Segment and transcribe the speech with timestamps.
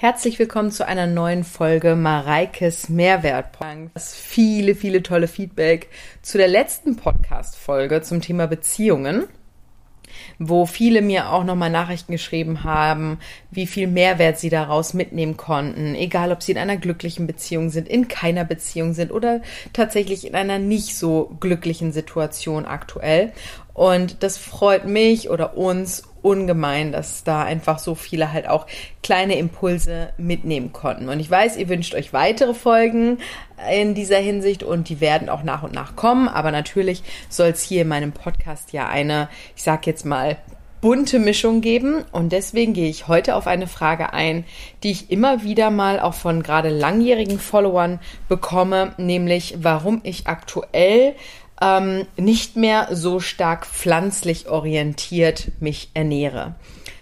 [0.00, 4.00] Herzlich willkommen zu einer neuen Folge Mareikes Mehrwertpunkt.
[4.00, 5.88] Viele, viele tolle Feedback
[6.22, 9.24] zu der letzten Podcast-Folge zum Thema Beziehungen,
[10.38, 13.18] wo viele mir auch nochmal Nachrichten geschrieben haben,
[13.50, 17.88] wie viel Mehrwert sie daraus mitnehmen konnten, egal ob sie in einer glücklichen Beziehung sind,
[17.88, 19.42] in keiner Beziehung sind oder
[19.72, 23.32] tatsächlich in einer nicht so glücklichen Situation aktuell.
[23.78, 28.66] Und das freut mich oder uns ungemein, dass da einfach so viele halt auch
[29.04, 31.08] kleine Impulse mitnehmen konnten.
[31.08, 33.18] Und ich weiß, ihr wünscht euch weitere Folgen
[33.72, 36.26] in dieser Hinsicht und die werden auch nach und nach kommen.
[36.26, 40.38] Aber natürlich soll es hier in meinem Podcast ja eine, ich sag jetzt mal,
[40.80, 42.04] bunte Mischung geben.
[42.10, 44.44] Und deswegen gehe ich heute auf eine Frage ein,
[44.82, 51.14] die ich immer wieder mal auch von gerade langjährigen Followern bekomme, nämlich warum ich aktuell
[51.60, 56.54] ähm, nicht mehr so stark pflanzlich orientiert mich ernähre.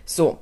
[0.04, 0.38] So.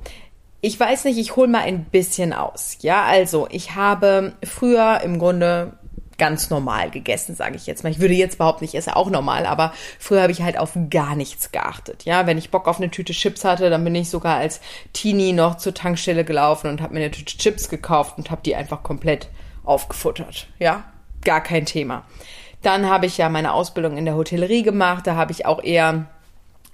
[0.60, 2.78] Ich weiß nicht, ich hole mal ein bisschen aus.
[2.80, 5.74] Ja, also ich habe früher im Grunde
[6.18, 7.90] ganz normal gegessen, sage ich jetzt mal.
[7.90, 11.16] Ich würde jetzt behaupten, ich esse auch normal, aber früher habe ich halt auf gar
[11.16, 12.04] nichts geachtet.
[12.04, 14.60] Ja, wenn ich Bock auf eine Tüte Chips hatte, dann bin ich sogar als
[14.92, 18.56] Teenie noch zur Tankstelle gelaufen und habe mir eine Tüte Chips gekauft und habe die
[18.56, 19.28] einfach komplett
[19.64, 20.46] aufgefuttert.
[20.58, 20.84] Ja,
[21.24, 22.04] gar kein Thema.
[22.64, 25.06] Dann habe ich ja meine Ausbildung in der Hotellerie gemacht.
[25.06, 26.06] Da habe ich auch eher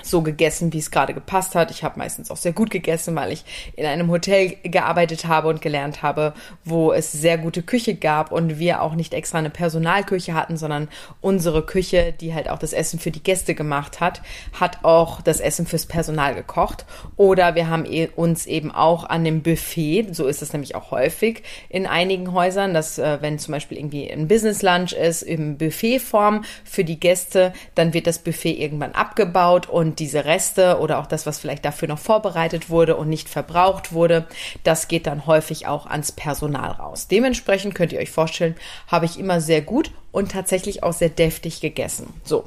[0.03, 1.70] so gegessen, wie es gerade gepasst hat.
[1.70, 3.45] Ich habe meistens auch sehr gut gegessen, weil ich
[3.77, 6.34] in einem Hotel gearbeitet habe und gelernt habe,
[6.65, 10.89] wo es sehr gute Küche gab und wir auch nicht extra eine Personalküche hatten, sondern
[11.21, 14.23] unsere Küche, die halt auch das Essen für die Gäste gemacht hat,
[14.59, 16.84] hat auch das Essen fürs Personal gekocht.
[17.17, 20.91] Oder wir haben e-, uns eben auch an dem Buffet, so ist es nämlich auch
[20.91, 25.59] häufig in einigen Häusern, dass äh, wenn zum Beispiel irgendwie ein Business Lunch ist, im
[25.59, 31.01] Buffetform für die Gäste, dann wird das Buffet irgendwann abgebaut und und diese Reste oder
[31.01, 34.29] auch das, was vielleicht dafür noch vorbereitet wurde und nicht verbraucht wurde,
[34.63, 37.09] das geht dann häufig auch ans Personal raus.
[37.09, 38.55] Dementsprechend könnt ihr euch vorstellen,
[38.87, 42.15] habe ich immer sehr gut und tatsächlich auch sehr deftig gegessen.
[42.23, 42.45] So.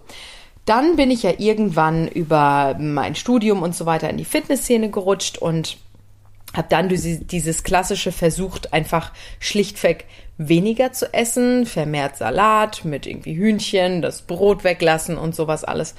[0.63, 5.37] Dann bin ich ja irgendwann über mein Studium und so weiter in die Fitnessszene gerutscht
[5.37, 5.75] und
[6.55, 9.11] habe dann dieses klassische versucht, einfach
[9.41, 10.05] schlichtweg
[10.37, 15.95] weniger zu essen, vermehrt Salat mit irgendwie Hühnchen, das Brot weglassen und sowas alles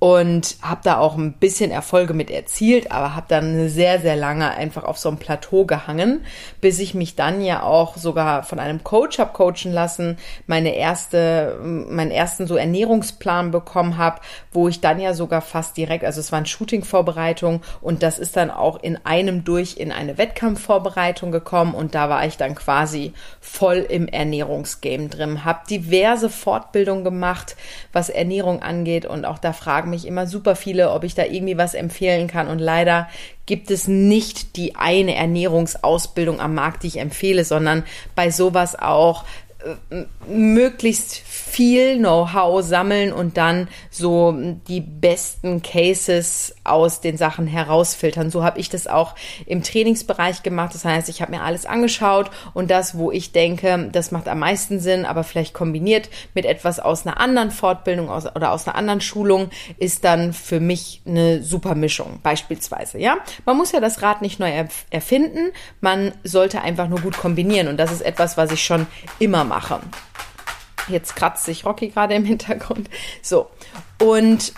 [0.00, 4.50] und habe da auch ein bisschen Erfolge mit erzielt, aber habe dann sehr, sehr lange
[4.50, 6.24] einfach auf so einem Plateau gehangen,
[6.62, 10.16] bis ich mich dann ja auch sogar von einem Coach habe coachen lassen,
[10.46, 14.22] meine erste, meinen ersten so Ernährungsplan bekommen habe,
[14.52, 18.38] wo ich dann ja sogar fast direkt, also es war eine Shooting-Vorbereitung und das ist
[18.38, 23.12] dann auch in einem durch in eine Wettkampfvorbereitung gekommen und da war ich dann quasi
[23.42, 27.54] voll im Ernährungsgame drin, habe diverse Fortbildungen gemacht,
[27.92, 31.58] was Ernährung angeht und auch da fragen mich immer super viele, ob ich da irgendwie
[31.58, 32.48] was empfehlen kann.
[32.48, 33.08] Und leider
[33.46, 37.84] gibt es nicht die eine Ernährungsausbildung am Markt, die ich empfehle, sondern
[38.14, 39.24] bei sowas auch
[40.26, 44.34] möglichst viel Know-how sammeln und dann so
[44.68, 48.30] die besten Cases aus den Sachen herausfiltern.
[48.30, 49.14] So habe ich das auch
[49.46, 50.74] im Trainingsbereich gemacht.
[50.74, 54.38] Das heißt, ich habe mir alles angeschaut und das, wo ich denke, das macht am
[54.38, 58.76] meisten Sinn, aber vielleicht kombiniert mit etwas aus einer anderen Fortbildung aus, oder aus einer
[58.76, 62.20] anderen Schulung, ist dann für mich eine super Mischung.
[62.22, 63.16] Beispielsweise, ja.
[63.44, 64.50] Man muss ja das Rad nicht neu
[64.90, 65.50] erfinden.
[65.80, 68.86] Man sollte einfach nur gut kombinieren und das ist etwas, was ich schon
[69.18, 69.80] immer mache.
[70.88, 72.88] Jetzt kratzt sich Rocky gerade im Hintergrund.
[73.20, 73.50] So.
[74.00, 74.54] Und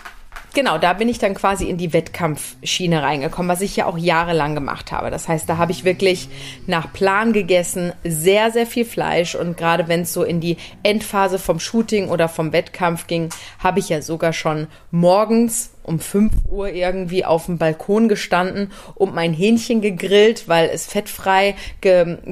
[0.53, 4.55] genau, da bin ich dann quasi in die Wettkampfschiene reingekommen, was ich ja auch jahrelang
[4.55, 5.11] gemacht habe.
[5.11, 6.29] Das heißt, da habe ich wirklich
[6.67, 11.39] nach Plan gegessen, sehr, sehr viel Fleisch und gerade wenn es so in die Endphase
[11.39, 16.69] vom Shooting oder vom Wettkampf ging, habe ich ja sogar schon morgens um 5 Uhr
[16.69, 21.55] irgendwie auf dem Balkon gestanden und mein Hähnchen gegrillt, weil es fettfrei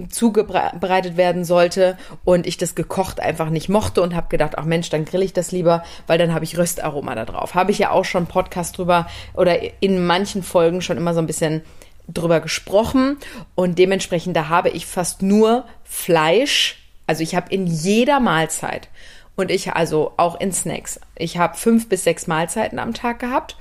[0.09, 4.89] zubereitet werden sollte und ich das gekocht einfach nicht mochte und habe gedacht, ach Mensch,
[4.89, 7.53] dann grill ich das lieber, weil dann habe ich Röstaroma da drauf.
[7.53, 11.27] Habe ich ja auch schon Podcast drüber oder in manchen Folgen schon immer so ein
[11.27, 11.61] bisschen
[12.07, 13.17] drüber gesprochen
[13.55, 16.77] und dementsprechend da habe ich fast nur Fleisch,
[17.07, 18.89] also ich habe in jeder Mahlzeit
[19.35, 20.99] und ich also auch in Snacks.
[21.15, 23.57] Ich habe fünf bis sechs Mahlzeiten am Tag gehabt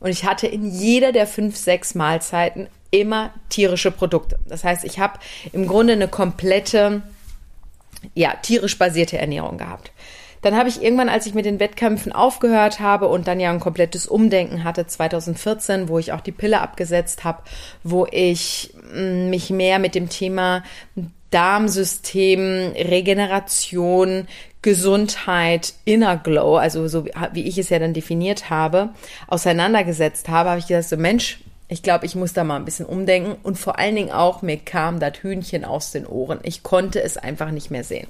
[0.00, 4.38] und ich hatte in jeder der fünf, sechs Mahlzeiten immer tierische Produkte.
[4.46, 5.18] Das heißt, ich habe
[5.52, 7.02] im Grunde eine komplette,
[8.14, 9.90] ja, tierisch basierte Ernährung gehabt.
[10.42, 13.60] Dann habe ich irgendwann, als ich mit den Wettkämpfen aufgehört habe und dann ja ein
[13.60, 17.42] komplettes Umdenken hatte, 2014, wo ich auch die Pille abgesetzt habe,
[17.82, 20.62] wo ich mm, mich mehr mit dem Thema
[21.30, 24.28] Darmsystem, Regeneration,
[24.64, 28.88] Gesundheit, Inner Glow, also so wie ich es ja dann definiert habe,
[29.26, 32.86] auseinandergesetzt habe, habe ich gedacht, so Mensch, ich glaube, ich muss da mal ein bisschen
[32.86, 36.38] umdenken und vor allen Dingen auch, mir kam das Hühnchen aus den Ohren.
[36.44, 38.08] Ich konnte es einfach nicht mehr sehen.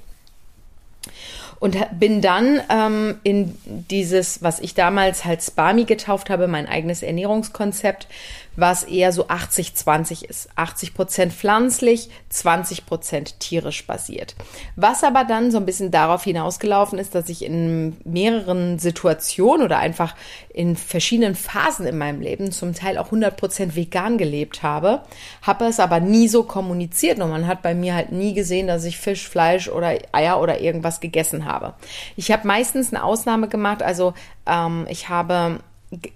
[1.59, 7.03] Und bin dann ähm, in dieses, was ich damals halt Spami getauft habe, mein eigenes
[7.03, 8.07] Ernährungskonzept,
[8.55, 10.49] was eher so 80-20 ist.
[10.55, 14.35] 80 Prozent pflanzlich, 20 Prozent tierisch basiert.
[14.75, 19.79] Was aber dann so ein bisschen darauf hinausgelaufen ist, dass ich in mehreren Situationen oder
[19.79, 20.15] einfach
[20.49, 25.01] in verschiedenen Phasen in meinem Leben zum Teil auch 100 Prozent vegan gelebt habe,
[25.41, 28.85] habe es aber nie so kommuniziert und man hat bei mir halt nie gesehen, dass
[28.85, 31.73] ich Fisch, Fleisch oder Eier oder irgendwas gegessen habe.
[32.15, 34.13] Ich habe meistens eine Ausnahme gemacht, also
[34.45, 35.59] ähm, ich habe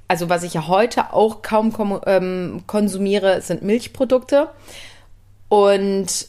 [0.07, 4.49] also was ich ja heute auch kaum ähm, konsumiere, sind Milchprodukte.
[5.49, 6.27] Und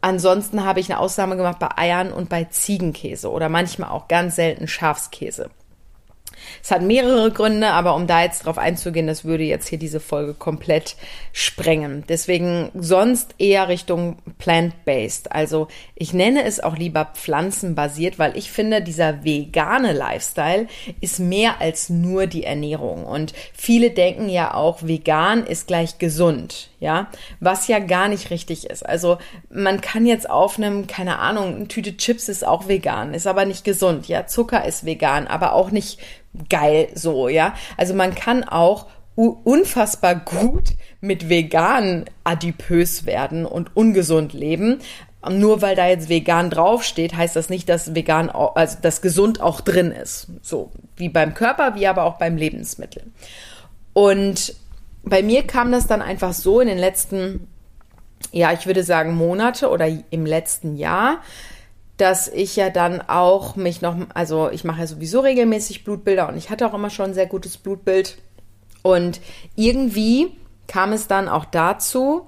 [0.00, 4.36] ansonsten habe ich eine Ausnahme gemacht bei Eiern und bei Ziegenkäse oder manchmal auch ganz
[4.36, 5.50] selten Schafskäse.
[6.62, 10.00] Es hat mehrere Gründe, aber um da jetzt drauf einzugehen, das würde jetzt hier diese
[10.00, 10.96] Folge komplett
[11.32, 12.04] sprengen.
[12.08, 15.32] Deswegen sonst eher Richtung plant-based.
[15.32, 20.66] Also ich nenne es auch lieber pflanzenbasiert, weil ich finde, dieser vegane Lifestyle
[21.00, 23.04] ist mehr als nur die Ernährung.
[23.04, 27.06] Und viele denken ja auch, vegan ist gleich gesund ja,
[27.38, 28.84] was ja gar nicht richtig ist.
[28.84, 29.18] Also
[29.48, 33.64] man kann jetzt aufnehmen, keine Ahnung, eine Tüte Chips ist auch vegan, ist aber nicht
[33.64, 36.00] gesund, ja, Zucker ist vegan, aber auch nicht
[36.48, 37.54] geil so, ja.
[37.76, 40.70] Also man kann auch unfassbar gut
[41.00, 44.80] mit vegan adipös werden und ungesund leben.
[45.30, 49.60] Nur weil da jetzt vegan draufsteht, heißt das nicht, dass vegan, also dass gesund auch
[49.60, 50.28] drin ist.
[50.40, 53.04] So wie beim Körper, wie aber auch beim Lebensmittel.
[53.92, 54.54] Und
[55.04, 57.46] bei mir kam das dann einfach so in den letzten,
[58.32, 61.18] ja, ich würde sagen Monate oder im letzten Jahr,
[61.96, 66.36] dass ich ja dann auch mich noch, also ich mache ja sowieso regelmäßig Blutbilder und
[66.36, 68.18] ich hatte auch immer schon ein sehr gutes Blutbild.
[68.82, 69.20] Und
[69.54, 70.36] irgendwie
[70.66, 72.26] kam es dann auch dazu,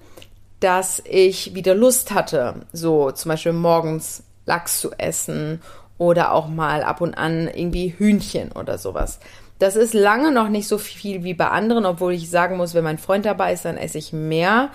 [0.61, 5.61] dass ich wieder Lust hatte, so zum Beispiel morgens Lachs zu essen
[5.99, 9.21] oder auch mal ab und an irgendwie Hühnchen oder sowas.
[9.59, 12.85] Das ist lange noch nicht so viel wie bei anderen, obwohl ich sagen muss, wenn
[12.85, 14.71] mein Freund dabei ist, dann esse ich mehr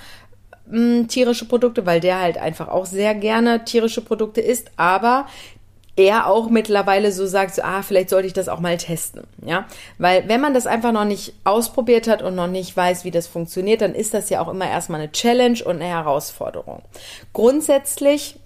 [0.69, 5.27] mh, hm, tierische Produkte, weil der halt einfach auch sehr gerne tierische Produkte isst, aber
[5.95, 9.65] er auch mittlerweile so sagt, so, ah, vielleicht sollte ich das auch mal testen, ja,
[9.97, 13.27] weil wenn man das einfach noch nicht ausprobiert hat und noch nicht weiß, wie das
[13.27, 16.83] funktioniert, dann ist das ja auch immer erstmal eine Challenge und eine Herausforderung.
[17.33, 18.37] Grundsätzlich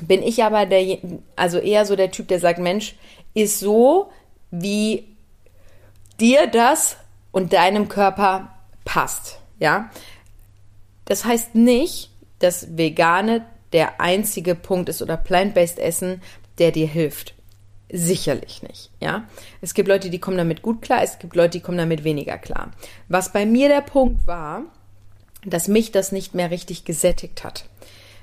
[0.00, 0.98] bin ich aber der,
[1.36, 2.94] also eher so der Typ, der sagt, Mensch,
[3.34, 4.10] ist so,
[4.50, 5.04] wie
[6.20, 6.96] dir das
[7.32, 8.52] und deinem Körper
[8.84, 9.90] passt, ja.
[11.12, 13.44] Das heißt nicht, dass Vegane
[13.74, 16.22] der einzige Punkt ist oder Plant-Based Essen,
[16.56, 17.34] der dir hilft.
[17.90, 19.24] Sicherlich nicht, ja.
[19.60, 22.38] Es gibt Leute, die kommen damit gut klar, es gibt Leute, die kommen damit weniger
[22.38, 22.70] klar.
[23.08, 24.62] Was bei mir der Punkt war,
[25.44, 27.66] dass mich das nicht mehr richtig gesättigt hat.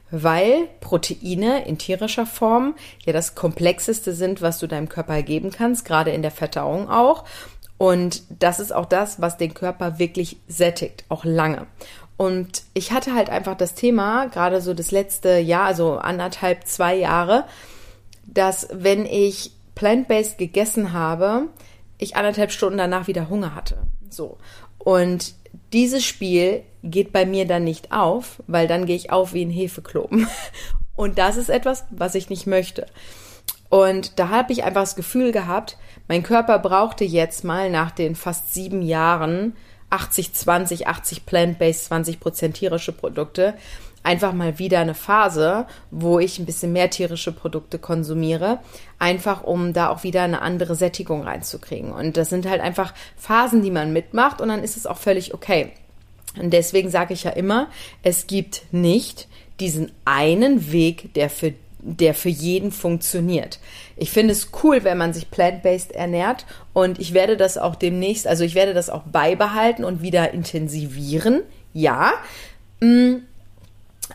[0.09, 2.73] Weil Proteine in tierischer Form
[3.05, 7.23] ja das komplexeste sind, was du deinem Körper geben kannst, gerade in der Verdauung auch.
[7.79, 11.65] Und das ist auch das, was den Körper wirklich sättigt, auch lange.
[12.19, 16.93] Und ich hatte halt einfach das Thema, gerade so das letzte Jahr, also anderthalb, zwei
[16.95, 17.45] Jahre,
[18.25, 21.47] dass wenn ich plant-based gegessen habe,
[21.97, 23.77] ich anderthalb Stunden danach wieder Hunger hatte.
[24.09, 24.37] So.
[24.79, 25.33] Und
[25.71, 29.49] dieses Spiel geht bei mir dann nicht auf, weil dann gehe ich auf wie ein
[29.49, 30.27] Hefekloben.
[30.97, 32.87] Und das ist etwas, was ich nicht möchte.
[33.69, 35.77] Und da habe ich einfach das Gefühl gehabt,
[36.09, 39.55] mein Körper brauchte jetzt mal nach den fast sieben Jahren
[39.89, 43.55] 80, 20, 80 plant-based, 20 Prozent tierische Produkte,
[44.03, 48.59] einfach mal wieder eine Phase, wo ich ein bisschen mehr tierische Produkte konsumiere,
[48.97, 51.91] einfach um da auch wieder eine andere Sättigung reinzukriegen.
[51.91, 55.33] Und das sind halt einfach Phasen, die man mitmacht und dann ist es auch völlig
[55.33, 55.71] okay.
[56.39, 57.67] Und deswegen sage ich ja immer,
[58.03, 59.27] es gibt nicht
[59.59, 63.59] diesen einen Weg, der für der für jeden funktioniert.
[63.95, 68.27] Ich finde es cool, wenn man sich plant-based ernährt und ich werde das auch demnächst,
[68.27, 71.41] also ich werde das auch beibehalten und wieder intensivieren.
[71.73, 72.13] Ja.
[72.81, 73.17] Mm,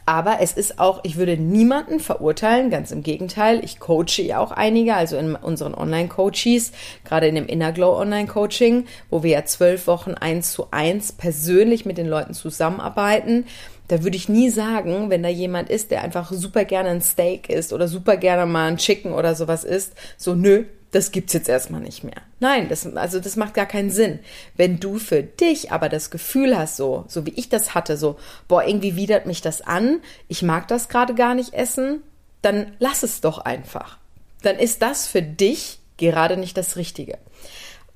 [0.07, 3.65] aber es ist auch, ich würde niemanden verurteilen, ganz im Gegenteil.
[3.65, 6.73] Ich coache ja auch einige, also in unseren Online-Coaches,
[7.05, 11.87] gerade in dem Inner Glow Online-Coaching, wo wir ja zwölf Wochen eins zu eins persönlich
[11.87, 13.47] mit den Leuten zusammenarbeiten
[13.89, 17.51] da würde ich nie sagen, wenn da jemand ist, der einfach super gerne ein Steak
[17.51, 21.49] isst oder super gerne mal ein Chicken oder sowas isst, so nö, das gibt's jetzt
[21.49, 22.23] erstmal nicht mehr.
[22.39, 24.21] Nein, das, also das macht gar keinen Sinn.
[24.57, 28.17] Wenn du für dich aber das Gefühl hast, so, so wie ich das hatte, so,
[28.47, 32.03] boah, irgendwie widert mich das an, ich mag das gerade gar nicht essen,
[32.43, 33.99] dann lass es doch einfach.
[34.43, 37.19] Dann ist das für dich gerade nicht das Richtige.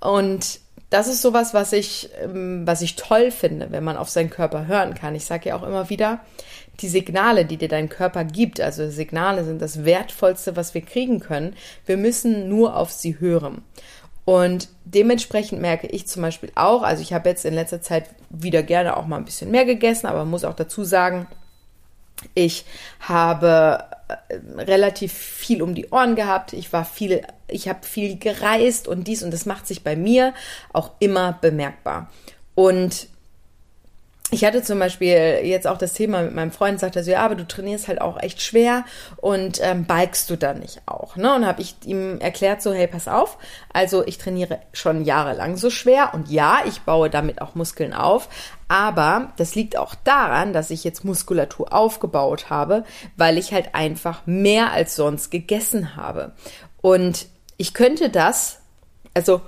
[0.00, 0.59] Und
[0.90, 4.66] das ist sowas, was ich, ähm, was ich toll finde, wenn man auf seinen Körper
[4.66, 5.14] hören kann.
[5.14, 6.20] Ich sage ja auch immer wieder,
[6.80, 11.20] die Signale, die dir dein Körper gibt, also Signale sind das Wertvollste, was wir kriegen
[11.20, 11.54] können.
[11.87, 13.62] Wir müssen nur auf sie hören.
[14.25, 18.62] Und dementsprechend merke ich zum Beispiel auch, also ich habe jetzt in letzter Zeit wieder
[18.62, 21.26] gerne auch mal ein bisschen mehr gegessen, aber muss auch dazu sagen,
[22.35, 22.66] ich
[23.00, 23.85] habe
[24.57, 26.53] relativ viel um die Ohren gehabt.
[26.53, 30.35] Ich war viel, ich habe viel gereist und dies und das macht sich bei mir
[30.73, 32.11] auch immer bemerkbar.
[32.55, 33.09] Und
[34.30, 37.25] ich hatte zum Beispiel jetzt auch das Thema mit meinem Freund, sagt er so, ja,
[37.25, 38.85] aber du trainierst halt auch echt schwer
[39.16, 41.35] und ähm, bikest du dann nicht auch, ne?
[41.35, 43.38] Und habe ich ihm erklärt so, hey, pass auf,
[43.73, 48.28] also ich trainiere schon jahrelang so schwer und ja, ich baue damit auch Muskeln auf,
[48.68, 52.85] aber das liegt auch daran, dass ich jetzt Muskulatur aufgebaut habe,
[53.16, 56.32] weil ich halt einfach mehr als sonst gegessen habe.
[56.82, 58.61] Und ich könnte das,
[59.14, 59.40] also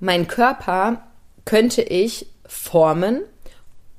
[0.00, 1.02] mein Körper
[1.44, 3.20] könnte ich formen,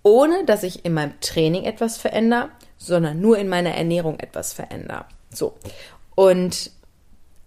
[0.06, 5.06] ohne dass ich in meinem Training etwas verändere, sondern nur in meiner Ernährung etwas verändere.
[5.32, 5.56] So.
[6.14, 6.70] Und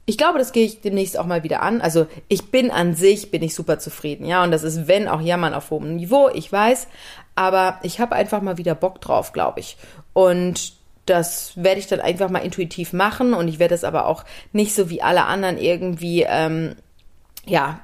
[0.07, 1.81] ich glaube, das gehe ich demnächst auch mal wieder an.
[1.81, 4.43] Also ich bin an sich, bin ich super zufrieden, ja.
[4.43, 6.89] Und das ist, wenn auch Jammern auf hohem Niveau, ich weiß.
[7.37, 9.77] Aber ich habe einfach mal wieder Bock drauf, glaube ich.
[10.13, 10.73] Und
[11.07, 13.35] das werde ich dann einfach mal intuitiv machen.
[13.35, 16.75] Und ich werde es aber auch nicht so wie alle anderen irgendwie ähm,
[17.49, 17.81] ja,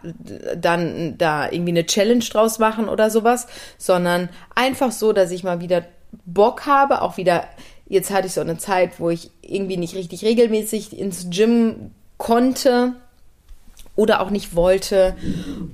[0.57, 3.47] dann da irgendwie eine Challenge draus machen oder sowas,
[3.79, 5.85] sondern einfach so, dass ich mal wieder
[6.27, 7.45] Bock habe, auch wieder,
[7.87, 12.95] jetzt hatte ich so eine Zeit, wo ich irgendwie nicht richtig regelmäßig ins Gym konnte
[13.97, 15.17] oder auch nicht wollte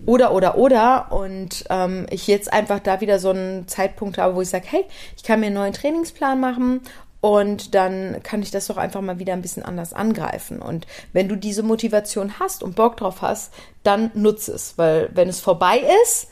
[0.06, 1.12] oder oder oder.
[1.12, 4.84] Und ähm, ich jetzt einfach da wieder so einen Zeitpunkt habe, wo ich sage, hey,
[5.16, 6.82] ich kann mir einen neuen Trainingsplan machen
[7.20, 10.62] und dann kann ich das doch einfach mal wieder ein bisschen anders angreifen.
[10.62, 14.78] Und wenn du diese Motivation hast und Bock drauf hast, dann nutze es.
[14.78, 16.28] Weil wenn es vorbei ist,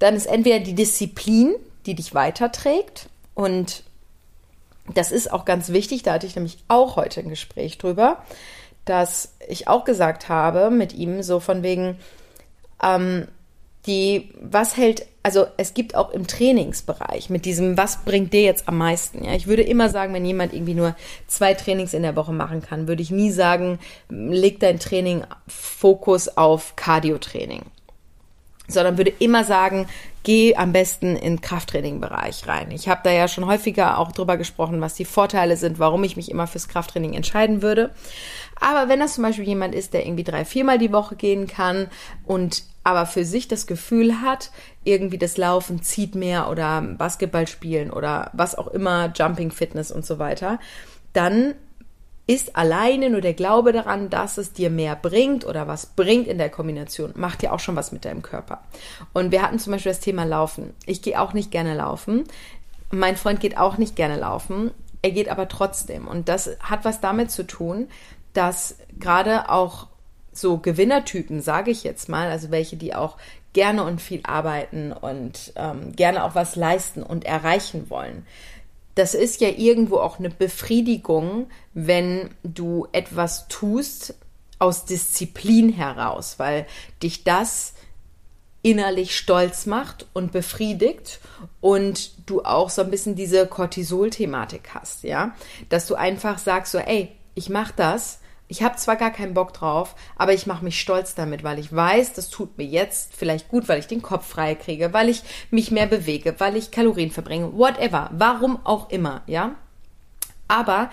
[0.00, 1.54] dann ist entweder die Disziplin,
[1.86, 3.08] die dich weiterträgt.
[3.34, 3.84] Und
[4.92, 6.02] das ist auch ganz wichtig.
[6.02, 8.24] Da hatte ich nämlich auch heute ein Gespräch drüber,
[8.84, 11.96] dass ich auch gesagt habe mit ihm so von wegen,
[12.82, 13.28] ähm,
[13.86, 18.68] die, was hält, also es gibt auch im Trainingsbereich mit diesem, was bringt dir jetzt
[18.68, 19.24] am meisten?
[19.24, 20.94] Ja, ich würde immer sagen, wenn jemand irgendwie nur
[21.26, 23.78] zwei Trainings in der Woche machen kann, würde ich nie sagen,
[24.08, 27.62] leg dein Training Fokus auf Cardio-Training.
[28.68, 29.86] Sondern würde immer sagen,
[30.26, 32.72] geh am besten in Krafttraining-Bereich rein.
[32.72, 36.16] Ich habe da ja schon häufiger auch drüber gesprochen, was die Vorteile sind, warum ich
[36.16, 37.94] mich immer fürs Krafttraining entscheiden würde.
[38.58, 41.86] Aber wenn das zum Beispiel jemand ist, der irgendwie drei, viermal die Woche gehen kann
[42.24, 44.50] und aber für sich das Gefühl hat,
[44.82, 50.04] irgendwie das Laufen zieht mehr oder Basketball spielen oder was auch immer, Jumping Fitness und
[50.04, 50.58] so weiter,
[51.12, 51.54] dann
[52.26, 56.38] ist alleine nur der Glaube daran, dass es dir mehr bringt oder was bringt in
[56.38, 58.62] der Kombination, macht ja auch schon was mit deinem Körper.
[59.12, 60.74] Und wir hatten zum Beispiel das Thema Laufen.
[60.86, 62.24] Ich gehe auch nicht gerne laufen.
[62.90, 64.72] Mein Freund geht auch nicht gerne laufen.
[65.02, 66.08] Er geht aber trotzdem.
[66.08, 67.88] Und das hat was damit zu tun,
[68.32, 69.86] dass gerade auch
[70.32, 73.16] so Gewinnertypen, sage ich jetzt mal, also welche, die auch
[73.52, 78.26] gerne und viel arbeiten und ähm, gerne auch was leisten und erreichen wollen.
[78.96, 84.14] Das ist ja irgendwo auch eine Befriedigung, wenn du etwas tust
[84.58, 86.66] aus Disziplin heraus, weil
[87.02, 87.74] dich das
[88.62, 91.20] innerlich stolz macht und befriedigt
[91.60, 95.36] und du auch so ein bisschen diese Cortisol-Thematik hast, ja,
[95.68, 99.52] dass du einfach sagst so, ey, ich mach das, ich habe zwar gar keinen Bock
[99.52, 103.48] drauf, aber ich mache mich stolz damit, weil ich weiß, das tut mir jetzt vielleicht
[103.48, 107.10] gut, weil ich den Kopf frei kriege, weil ich mich mehr bewege, weil ich Kalorien
[107.10, 109.56] verbringe, whatever, warum auch immer, ja.
[110.46, 110.90] Aber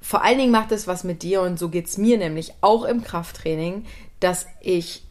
[0.00, 3.02] vor allen Dingen macht es was mit dir und so geht's mir nämlich auch im
[3.02, 3.84] Krafttraining,
[4.20, 5.04] dass ich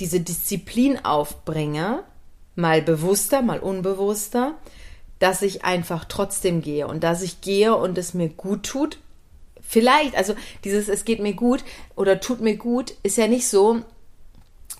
[0.00, 2.02] diese Disziplin aufbringe,
[2.56, 4.54] mal bewusster, mal unbewusster,
[5.20, 8.98] dass ich einfach trotzdem gehe und dass ich gehe und es mir gut tut
[9.70, 10.34] Vielleicht, also
[10.64, 11.62] dieses es geht mir gut
[11.94, 13.82] oder tut mir gut, ist ja nicht so,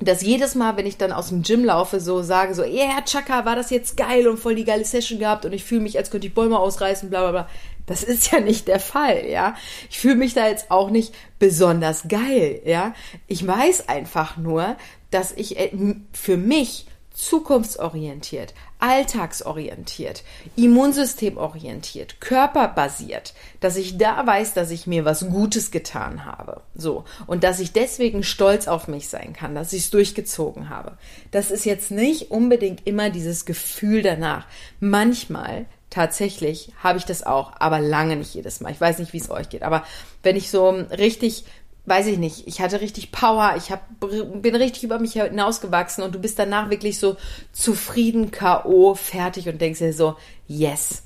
[0.00, 3.04] dass jedes Mal, wenn ich dann aus dem Gym laufe, so sage so, ja, yeah,
[3.04, 5.98] Chaka, war das jetzt geil und voll die geile Session gehabt und ich fühle mich,
[5.98, 7.48] als könnte ich Bäume ausreißen, bla bla bla.
[7.84, 9.54] Das ist ja nicht der Fall, ja.
[9.90, 12.94] Ich fühle mich da jetzt auch nicht besonders geil, ja.
[13.26, 14.76] Ich weiß einfach nur,
[15.10, 15.70] dass ich äh,
[16.12, 20.22] für mich zukunftsorientiert, alltagsorientiert,
[20.56, 26.62] immunsystemorientiert, körperbasiert, dass ich da weiß, dass ich mir was Gutes getan habe.
[26.74, 27.04] So.
[27.26, 30.96] Und dass ich deswegen stolz auf mich sein kann, dass ich es durchgezogen habe.
[31.30, 34.46] Das ist jetzt nicht unbedingt immer dieses Gefühl danach.
[34.80, 38.72] Manchmal tatsächlich habe ich das auch, aber lange nicht jedes Mal.
[38.72, 39.62] Ich weiß nicht, wie es euch geht.
[39.62, 39.84] Aber
[40.22, 41.44] wenn ich so richtig
[41.88, 46.14] weiß ich nicht, ich hatte richtig Power, ich hab, bin richtig über mich hinausgewachsen und
[46.14, 47.16] du bist danach wirklich so
[47.52, 50.16] zufrieden, K.O., fertig und denkst dir so,
[50.46, 51.04] yes,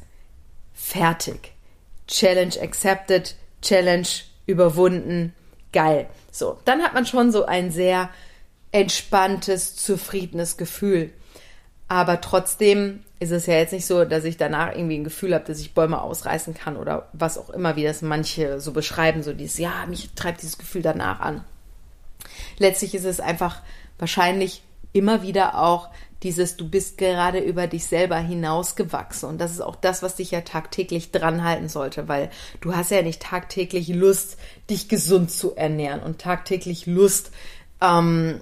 [0.72, 1.52] fertig.
[2.06, 4.08] Challenge accepted, Challenge
[4.46, 5.34] überwunden,
[5.72, 6.08] geil.
[6.30, 8.10] So, dann hat man schon so ein sehr
[8.72, 11.12] entspanntes, zufriedenes Gefühl.
[11.88, 15.44] Aber trotzdem ist es ja jetzt nicht so, dass ich danach irgendwie ein Gefühl habe,
[15.44, 19.32] dass ich Bäume ausreißen kann oder was auch immer, wie das manche so beschreiben, so
[19.32, 21.44] dieses, ja, mich treibt dieses Gefühl danach an.
[22.58, 23.62] Letztlich ist es einfach
[23.98, 24.62] wahrscheinlich
[24.92, 25.88] immer wieder auch
[26.24, 29.28] dieses, du bist gerade über dich selber hinausgewachsen.
[29.28, 32.28] Und das ist auch das, was dich ja tagtäglich dran halten sollte, weil
[32.60, 34.36] du hast ja nicht tagtäglich Lust,
[34.68, 37.30] dich gesund zu ernähren und tagtäglich Lust,
[37.80, 38.40] ähm,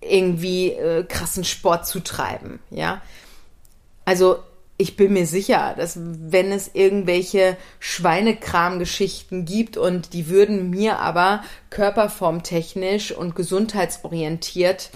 [0.00, 3.02] irgendwie äh, krassen Sport zu treiben, ja.
[4.08, 4.38] Also
[4.78, 11.42] ich bin mir sicher, dass wenn es irgendwelche Schweinekram-Geschichten gibt und die würden mir aber
[11.68, 14.88] körperformtechnisch und gesundheitsorientiert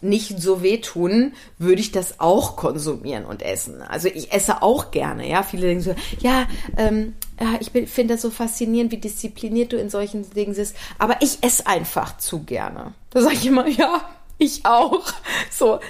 [0.00, 3.82] nicht so wehtun, würde ich das auch konsumieren und essen.
[3.82, 5.42] Also ich esse auch gerne, ja.
[5.42, 7.12] Viele denken so, ja, ähm,
[7.60, 11.66] ich finde das so faszinierend, wie diszipliniert du in solchen Dingen bist, aber ich esse
[11.66, 12.94] einfach zu gerne.
[13.10, 14.00] Da sage ich immer, ja,
[14.38, 15.04] ich auch.
[15.50, 15.80] So,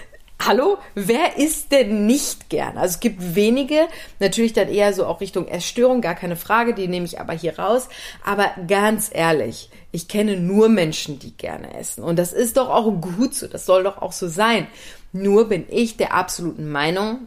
[0.42, 2.78] Hallo, wer isst denn nicht gern?
[2.78, 3.88] Also es gibt wenige,
[4.20, 7.58] natürlich dann eher so auch Richtung Essstörung, gar keine Frage, die nehme ich aber hier
[7.58, 7.90] raus.
[8.24, 12.02] Aber ganz ehrlich, ich kenne nur Menschen, die gerne essen.
[12.02, 14.66] Und das ist doch auch gut so, das soll doch auch so sein.
[15.12, 17.26] Nur bin ich der absoluten Meinung,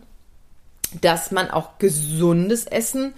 [1.02, 3.14] dass man auch gesundes Essen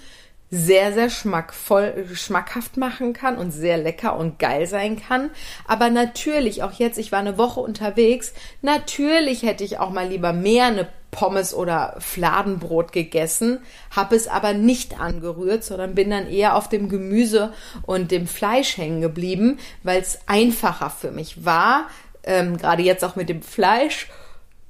[0.56, 5.30] sehr, sehr schmackvoll, schmackhaft machen kann und sehr lecker und geil sein kann.
[5.68, 10.34] Aber natürlich, auch jetzt, ich war eine Woche unterwegs, natürlich hätte ich auch mal lieber
[10.34, 13.60] mehr eine Pommes oder Fladenbrot gegessen,
[13.96, 18.78] habe es aber nicht angerührt, sondern bin dann eher auf dem Gemüse und dem Fleisch
[18.78, 21.88] hängen geblieben, weil es einfacher für mich war,
[22.24, 24.10] ähm, gerade jetzt auch mit dem Fleisch,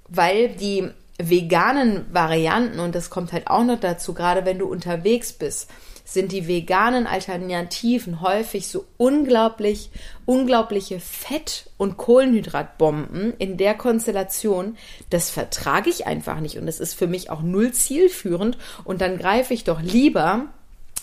[0.07, 5.33] weil die veganen Varianten, und das kommt halt auch noch dazu, gerade wenn du unterwegs
[5.33, 5.69] bist,
[6.07, 9.89] sind die veganen Alternativen häufig so unglaublich,
[10.25, 14.77] unglaubliche Fett- und Kohlenhydratbomben in der Konstellation.
[15.09, 19.17] Das vertrage ich einfach nicht und das ist für mich auch null zielführend und dann
[19.17, 20.45] greife ich doch lieber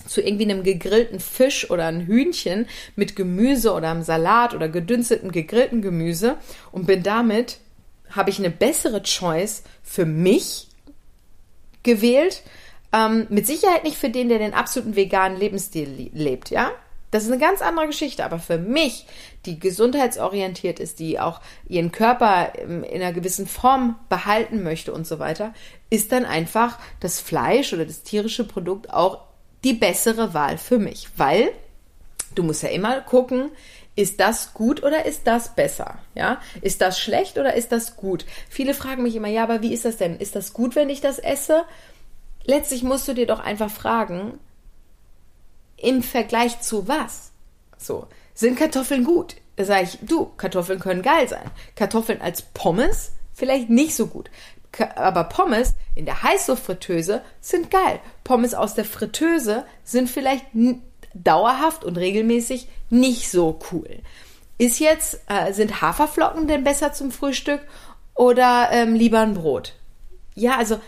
[0.06, 5.32] zu irgendwie einem gegrillten Fisch oder ein Hühnchen mit Gemüse oder einem Salat oder gedünstetem
[5.32, 6.36] gegrillten Gemüse
[6.70, 7.58] und bin damit
[8.14, 10.68] habe ich eine bessere Choice für mich
[11.82, 12.42] gewählt.
[12.92, 16.70] Ähm, mit Sicherheit nicht für den, der den absoluten veganen Lebensstil lebt, ja?
[17.10, 19.06] Das ist eine ganz andere Geschichte, aber für mich,
[19.44, 25.18] die gesundheitsorientiert ist, die auch ihren Körper in einer gewissen Form behalten möchte und so
[25.18, 25.52] weiter,
[25.90, 29.26] ist dann einfach das Fleisch oder das tierische Produkt auch
[29.62, 31.52] die bessere Wahl für mich, weil
[32.34, 33.50] du musst ja immer gucken,
[33.94, 35.98] ist das gut oder ist das besser?
[36.14, 38.24] Ja, ist das schlecht oder ist das gut?
[38.48, 40.16] Viele fragen mich immer, ja, aber wie ist das denn?
[40.16, 41.64] Ist das gut, wenn ich das esse?
[42.44, 44.38] Letztlich musst du dir doch einfach fragen,
[45.76, 47.32] im Vergleich zu was?
[47.76, 49.36] So, sind Kartoffeln gut?
[49.56, 51.50] Da sage ich, du, Kartoffeln können geil sein.
[51.76, 54.30] Kartoffeln als Pommes vielleicht nicht so gut.
[54.96, 58.00] Aber Pommes in der Heißluftfritteuse sind geil.
[58.24, 60.54] Pommes aus der Fritteuse sind vielleicht
[61.14, 63.88] dauerhaft und regelmäßig nicht so cool.
[64.58, 67.60] Ist jetzt, äh, sind Haferflocken denn besser zum Frühstück
[68.14, 69.74] oder ähm, lieber ein Brot?
[70.34, 70.80] Ja, also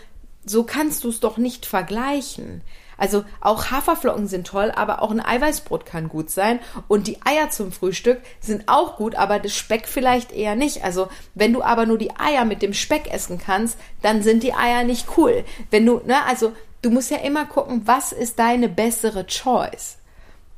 [0.45, 2.61] so kannst du es doch nicht vergleichen.
[2.97, 6.59] Also auch Haferflocken sind toll, aber auch ein Eiweißbrot kann gut sein.
[6.87, 10.83] Und die Eier zum Frühstück sind auch gut, aber das Speck vielleicht eher nicht.
[10.83, 14.53] Also wenn du aber nur die Eier mit dem Speck essen kannst, dann sind die
[14.53, 15.43] Eier nicht cool.
[15.71, 19.97] Wenn du, ne, also du musst ja immer gucken, was ist deine bessere Choice?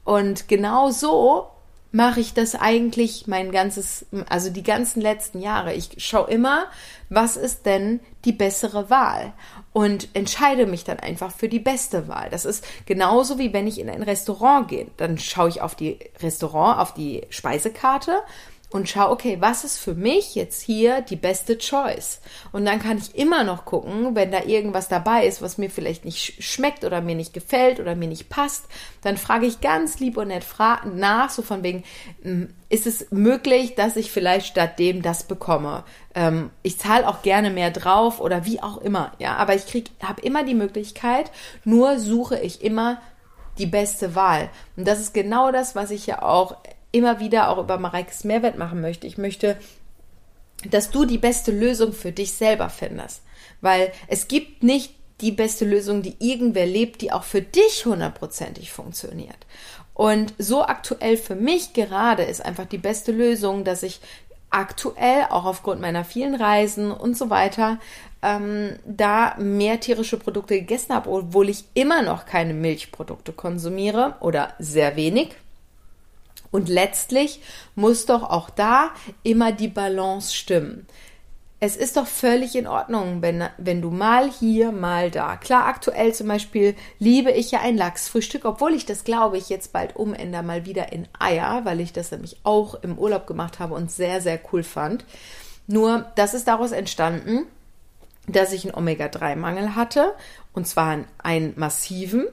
[0.08, 1.48] Und genau so
[1.92, 5.74] mache ich das eigentlich mein ganzes, also die ganzen letzten Jahre.
[5.74, 6.68] Ich schaue immer,
[7.10, 9.34] was ist denn die bessere Wahl
[9.74, 12.30] und entscheide mich dann einfach für die beste Wahl.
[12.30, 14.88] Das ist genauso wie wenn ich in ein Restaurant gehe.
[14.96, 18.22] Dann schaue ich auf die Restaurant, auf die Speisekarte
[18.70, 22.20] und schau, okay, was ist für mich jetzt hier die beste Choice?
[22.52, 26.04] Und dann kann ich immer noch gucken, wenn da irgendwas dabei ist, was mir vielleicht
[26.04, 28.66] nicht schmeckt oder mir nicht gefällt oder mir nicht passt,
[29.02, 30.46] dann frage ich ganz lieb und nett
[30.94, 31.84] nach, so von wegen,
[32.24, 35.86] hm, ist es möglich, dass ich vielleicht statt dem das bekomme?
[36.14, 39.92] Ähm, ich zahle auch gerne mehr drauf oder wie auch immer, ja, aber ich krieg,
[40.04, 41.32] habe immer die Möglichkeit,
[41.64, 43.02] nur suche ich immer
[43.60, 44.50] die beste Wahl.
[44.76, 46.58] Und das ist genau das, was ich ja auch
[46.92, 49.08] immer wieder auch über Mareikes Mehrwert machen möchte.
[49.08, 49.58] Ich möchte,
[50.70, 53.22] dass du die beste Lösung für dich selber findest.
[53.62, 58.72] Weil es gibt nicht die beste Lösung, die irgendwer lebt, die auch für dich hundertprozentig
[58.72, 59.48] funktioniert.
[59.94, 64.00] Und so aktuell für mich gerade ist einfach die beste Lösung, dass ich
[64.50, 67.80] aktuell auch aufgrund meiner vielen Reisen und so weiter
[68.22, 74.54] ähm, da mehr tierische Produkte gegessen habe, obwohl ich immer noch keine Milchprodukte konsumiere oder
[74.60, 75.36] sehr wenig.
[76.52, 77.42] Und letztlich
[77.76, 78.92] muss doch auch da
[79.24, 80.88] immer die Balance stimmen
[81.60, 85.38] es ist doch völlig in Ordnung, wenn, wenn du mal hier, mal da.
[85.38, 89.74] Klar, aktuell zum Beispiel liebe ich ja ein Lachsfrühstück, obwohl ich das, glaube ich, jetzt
[89.74, 93.74] bald umändere, mal wieder in Eier, weil ich das nämlich auch im Urlaub gemacht habe
[93.74, 95.04] und sehr, sehr cool fand.
[95.66, 97.48] Nur, das ist daraus entstanden,
[98.28, 100.14] dass ich einen Omega-3-Mangel hatte,
[100.54, 102.28] und zwar einen massiven.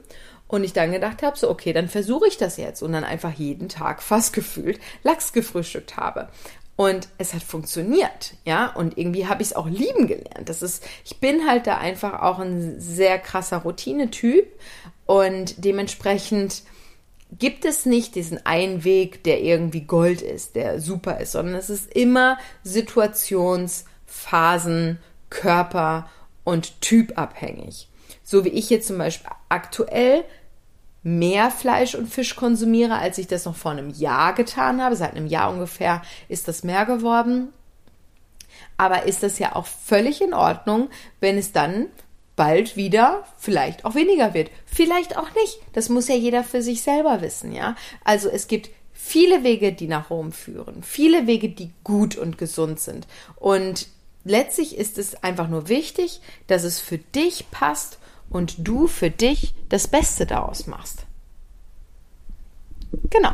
[0.47, 3.33] Und ich dann gedacht habe, so, okay, dann versuche ich das jetzt und dann einfach
[3.33, 6.29] jeden Tag fast gefühlt Lachs gefrühstückt habe.
[6.77, 8.67] Und es hat funktioniert, ja.
[8.67, 10.49] Und irgendwie habe ich es auch lieben gelernt.
[10.49, 14.47] Das ist, ich bin halt da einfach auch ein sehr krasser Routinetyp
[15.07, 16.63] und dementsprechend
[17.39, 21.71] gibt es nicht diesen einen Weg, der irgendwie Gold ist, der super ist, sondern es
[21.71, 24.99] ist immer Situations-, Phasen-,
[25.31, 26.09] Körper-
[26.45, 27.89] und Typabhängig.
[28.25, 30.25] So wie ich jetzt zum Beispiel aktuell
[31.05, 34.97] mehr Fleisch und Fisch konsumiere, als ich das noch vor einem Jahr getan habe.
[34.97, 37.53] Seit einem Jahr ungefähr ist das mehr geworden.
[38.77, 40.89] Aber ist das ja auch völlig in Ordnung,
[41.21, 41.87] wenn es dann
[42.37, 44.51] bald wieder vielleicht auch weniger wird.
[44.67, 45.61] Vielleicht auch nicht.
[45.73, 47.77] Das muss ja jeder für sich selber wissen, ja.
[48.03, 50.83] Also es gibt viele Wege, die nach Rom führen.
[50.83, 53.07] Viele Wege, die gut und gesund sind.
[53.37, 53.89] Und
[54.25, 57.99] letztlich ist es einfach nur wichtig, dass es für dich passt
[58.31, 61.07] und du für dich das Beste daraus machst.
[63.11, 63.33] Genau.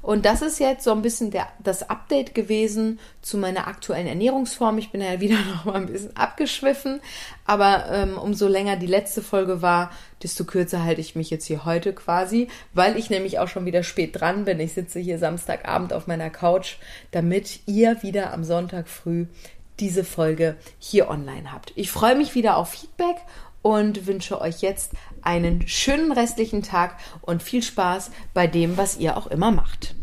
[0.00, 4.78] Und das ist jetzt so ein bisschen der, das Update gewesen zu meiner aktuellen Ernährungsform.
[4.78, 7.00] Ich bin ja wieder noch mal ein bisschen abgeschwiffen,
[7.44, 9.90] aber ähm, umso länger die letzte Folge war,
[10.22, 13.82] desto kürzer halte ich mich jetzt hier heute quasi, weil ich nämlich auch schon wieder
[13.82, 14.60] spät dran bin.
[14.60, 16.76] Ich sitze hier Samstagabend auf meiner Couch,
[17.10, 19.26] damit ihr wieder am Sonntag früh
[19.78, 21.72] diese Folge hier online habt.
[21.76, 23.16] Ich freue mich wieder auf Feedback
[23.68, 29.14] und wünsche euch jetzt einen schönen restlichen Tag und viel Spaß bei dem, was ihr
[29.18, 29.94] auch immer macht.